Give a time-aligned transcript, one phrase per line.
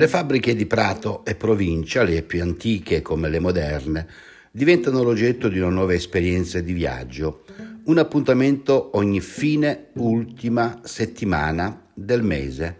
[0.00, 4.06] Le fabbriche di Prato e provincia, le più antiche come le moderne,
[4.50, 7.44] diventano l'oggetto di una nuova esperienza di viaggio,
[7.84, 12.76] un appuntamento ogni fine ultima settimana del mese.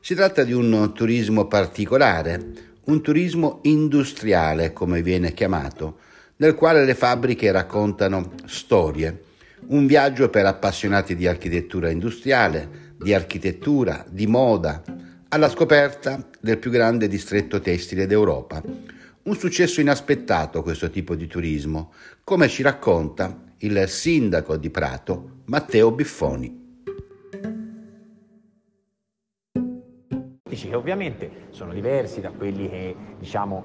[0.00, 2.44] Si tratta di un turismo particolare,
[2.86, 5.98] un turismo industriale come viene chiamato,
[6.38, 9.22] nel quale le fabbriche raccontano storie,
[9.68, 14.82] un viaggio per appassionati di architettura industriale, di architettura, di moda,
[15.34, 18.62] alla scoperta del più grande distretto tessile d'Europa.
[19.24, 25.90] Un successo inaspettato questo tipo di turismo, come ci racconta il sindaco di Prato, Matteo
[25.90, 26.62] Biffoni.
[30.48, 33.64] Che ovviamente sono diversi da quelli che diciamo,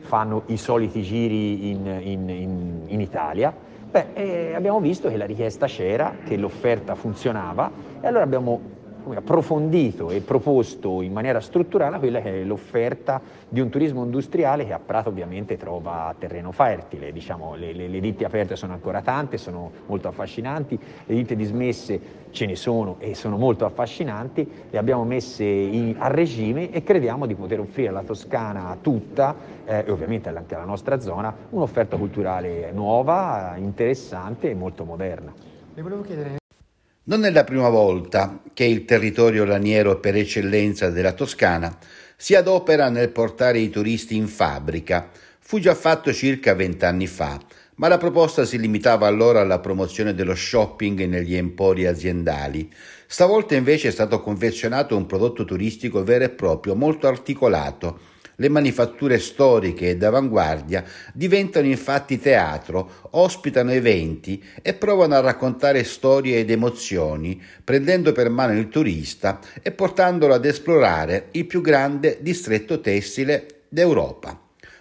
[0.00, 3.56] fanno i soliti giri in, in, in, in Italia.
[3.90, 7.72] Beh, eh, abbiamo visto che la richiesta c'era, che l'offerta funzionava
[8.02, 8.76] e allora abbiamo
[9.16, 14.72] approfondito e proposto in maniera strutturale quella che è l'offerta di un turismo industriale che
[14.72, 19.38] a Prato ovviamente trova terreno fertile, diciamo, le, le, le, ditte aperte sono ancora tante,
[19.38, 25.04] sono molto affascinanti, le ditte dismesse ce ne sono e sono molto affascinanti, le abbiamo
[25.04, 30.28] messe in, a regime e crediamo di poter offrire alla Toscana tutta eh, e ovviamente
[30.28, 35.32] anche alla nostra zona un'offerta culturale nuova, interessante e molto moderna.
[37.08, 41.74] Non è la prima volta che il territorio laniero per eccellenza della Toscana
[42.14, 45.08] si adopera nel portare i turisti in fabbrica.
[45.38, 47.40] Fu già fatto circa vent'anni fa,
[47.76, 52.70] ma la proposta si limitava allora alla promozione dello shopping negli empori aziendali.
[53.06, 58.00] Stavolta invece è stato confezionato un prodotto turistico vero e proprio, molto articolato,
[58.40, 66.38] le manifatture storiche e d'avanguardia diventano infatti teatro, ospitano eventi e provano a raccontare storie
[66.38, 72.80] ed emozioni, prendendo per mano il turista e portandolo ad esplorare il più grande distretto
[72.80, 74.40] tessile d'Europa.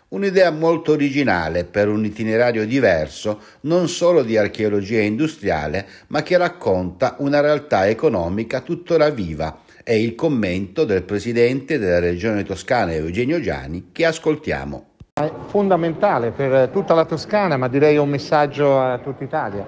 [0.10, 7.16] Un'idea molto originale per un itinerario diverso, non solo di archeologia industriale, ma che racconta
[7.20, 13.88] una realtà economica tuttora viva è il commento del presidente della regione toscana Eugenio Giani
[13.94, 14.88] che ascoltiamo.
[15.14, 19.66] È fondamentale per tutta la Toscana, ma direi un messaggio a tutta Italia.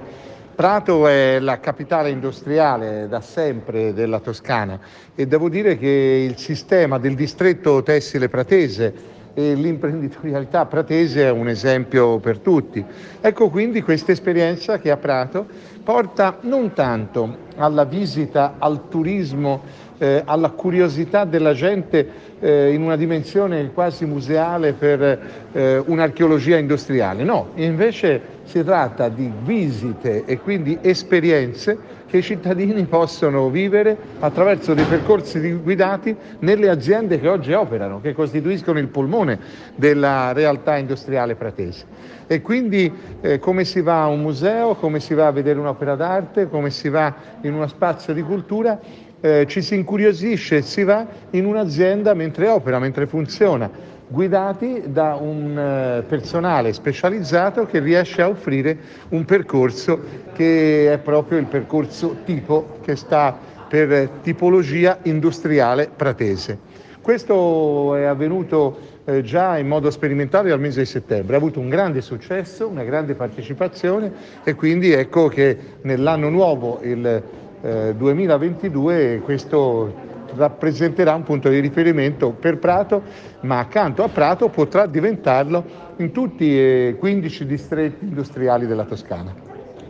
[0.54, 4.78] Prato è la capitale industriale da sempre della Toscana
[5.16, 8.94] e devo dire che il sistema del distretto tessile pratese
[9.34, 12.84] e l'imprenditorialità pratese è un esempio per tutti.
[13.22, 15.48] Ecco quindi questa esperienza che a Prato
[15.82, 19.62] porta non tanto alla visita, al turismo
[20.00, 25.20] eh, alla curiosità della gente eh, in una dimensione quasi museale per
[25.52, 27.24] eh, un'archeologia industriale.
[27.24, 34.74] No, invece si tratta di visite e quindi esperienze che i cittadini possono vivere attraverso
[34.74, 39.40] dei percorsi guidati nelle aziende che oggi operano, che costituiscono il polmone
[39.76, 41.86] della realtà industriale pratese.
[42.26, 45.96] E quindi eh, come si va a un museo, come si va a vedere un'opera
[45.96, 48.80] d'arte, come si va in uno spazio di cultura,
[49.22, 53.70] eh, ci si incuriosisce e si va in un'azienda mentre opera, mentre funziona,
[54.08, 58.78] guidati da un eh, personale specializzato che riesce a offrire
[59.10, 60.00] un percorso
[60.34, 63.38] che è proprio il percorso tipo che sta
[63.68, 66.58] per tipologia industriale pratese.
[67.02, 71.70] Questo è avvenuto eh, già in modo sperimentale al mese di settembre, ha avuto un
[71.70, 74.12] grande successo, una grande partecipazione
[74.44, 77.24] e quindi ecco che nell'anno nuovo il
[77.62, 79.94] 2022 eh, questo
[80.36, 83.02] rappresenterà un punto di riferimento per Prato,
[83.42, 85.64] ma accanto a Prato potrà diventarlo
[85.98, 89.34] in tutti i 15 distretti industriali della Toscana.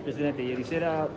[0.04, 1.08] Presidente, ieri sera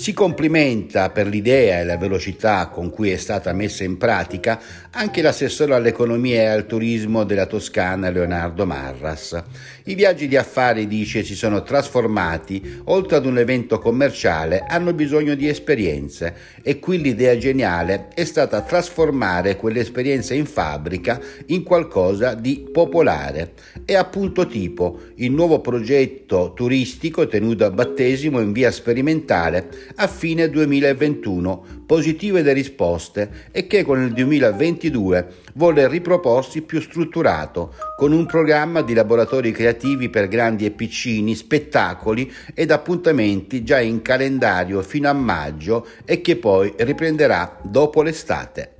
[0.00, 4.58] Si complimenta per l'idea e la velocità con cui è stata messa in pratica
[4.92, 9.38] anche l'assessore all'economia e al turismo della Toscana Leonardo Marras.
[9.84, 15.34] I viaggi di affari, dice, si sono trasformati, oltre ad un evento commerciale, hanno bisogno
[15.34, 22.68] di esperienze e qui l'idea geniale è stata trasformare quell'esperienza in fabbrica in qualcosa di
[22.72, 23.52] popolare.
[23.84, 30.48] È appunto tipo il nuovo progetto turistico tenuto a battesimo in via sperimentale a fine
[30.48, 38.26] 2021, positive le risposte e che con il 2022 vuole riproporsi più strutturato, con un
[38.26, 45.08] programma di laboratori creativi per grandi e piccini, spettacoli ed appuntamenti già in calendario fino
[45.08, 48.74] a maggio e che poi riprenderà dopo l'estate.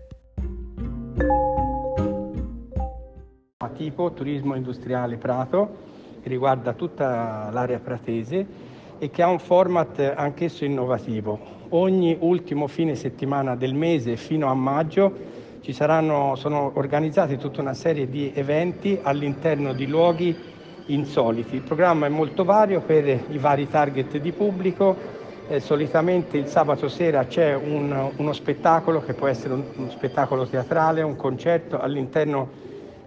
[3.76, 5.76] Tipo turismo industriale Prato,
[6.24, 8.69] riguarda tutta l'area pratese
[9.00, 11.58] e che ha un format anch'esso innovativo.
[11.70, 15.11] Ogni ultimo fine settimana del mese fino a maggio
[15.62, 20.37] ci saranno, sono organizzati tutta una serie di eventi all'interno di luoghi
[20.87, 21.56] insoliti.
[21.56, 25.19] Il programma è molto vario per i vari target di pubblico.
[25.49, 30.47] Eh, solitamente il sabato sera c'è un, uno spettacolo che può essere un, uno spettacolo
[30.47, 32.49] teatrale, un concerto all'interno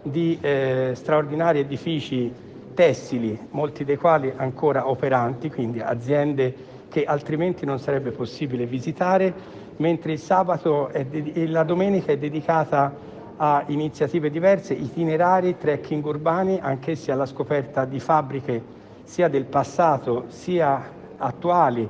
[0.02, 2.32] di eh, straordinari edifici
[2.74, 9.34] tessili, molti dei quali ancora operanti, quindi aziende che altrimenti non sarebbe possibile visitare
[9.78, 12.94] mentre il sabato e la domenica è dedicata
[13.38, 18.62] a iniziative diverse, itinerari, trekking urbani, anch'essi alla scoperta di fabbriche
[19.04, 20.82] sia del passato sia
[21.18, 21.88] attuali,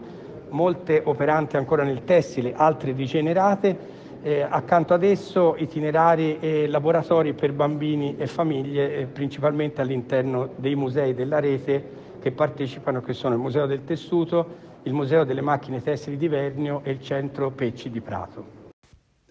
[0.49, 4.01] molte operanti ancora nel tessile, altre rigenerate.
[4.25, 10.75] Eh, accanto ad esso itinerari e laboratori per bambini e famiglie, eh, principalmente all'interno dei
[10.75, 11.83] musei della rete
[12.21, 16.79] che partecipano, che sono il Museo del Tessuto, il Museo delle Macchine Tessili di Vernio
[16.85, 18.45] e il Centro Pecci di Prato.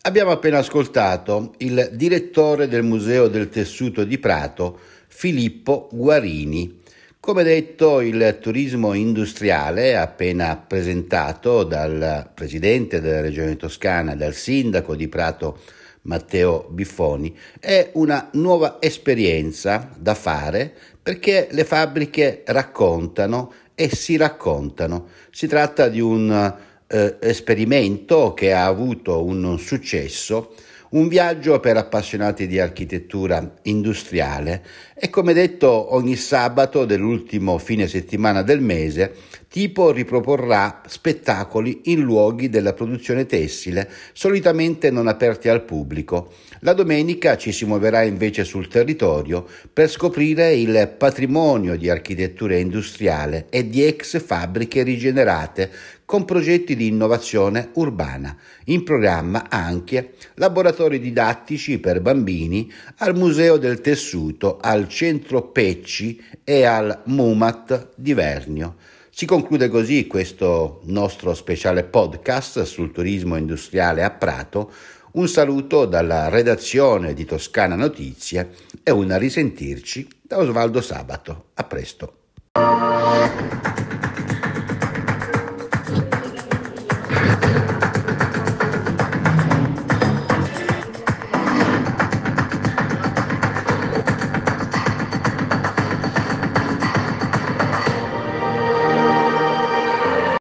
[0.03, 6.82] Abbiamo appena ascoltato il direttore del Museo del Tessuto di Prato, Filippo Guarini.
[7.25, 15.07] Come detto, il turismo industriale, appena presentato dal presidente della Regione Toscana, dal sindaco di
[15.07, 15.61] Prato,
[16.03, 25.07] Matteo Biffoni, è una nuova esperienza da fare perché le fabbriche raccontano e si raccontano.
[25.31, 26.57] Si tratta di un
[26.89, 30.57] eh, esperimento che ha avuto un successo,
[30.93, 34.63] un viaggio per appassionati di architettura industriale
[34.95, 39.15] e come detto ogni sabato dell'ultimo fine settimana del mese
[39.53, 46.33] Tipo riproporrà spettacoli in luoghi della produzione tessile, solitamente non aperti al pubblico.
[46.61, 53.45] La domenica ci si muoverà invece sul territorio per scoprire il patrimonio di architettura industriale
[53.51, 55.71] e di ex fabbriche rigenerate
[56.07, 58.35] con progetti di innovazione urbana.
[58.67, 66.65] In programma anche laboratori didattici per bambini al Museo del Tessuto, al Centro Pecci e
[66.65, 68.77] al MUMAT di Vernio.
[69.15, 74.73] Si conclude così questo nostro speciale podcast sul turismo industriale a Prato.
[75.13, 81.49] Un saluto dalla redazione di Toscana Notizie e un risentirci da Osvaldo Sabato.
[81.53, 82.15] A presto.